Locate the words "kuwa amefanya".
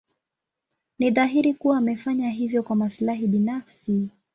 1.53-2.29